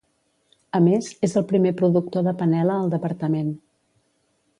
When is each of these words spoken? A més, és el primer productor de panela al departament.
A 0.77 0.79
més, 0.85 1.09
és 1.27 1.35
el 1.41 1.45
primer 1.51 1.73
productor 1.81 2.25
de 2.29 2.33
panela 2.39 2.79
al 2.79 2.89
departament. 2.95 3.53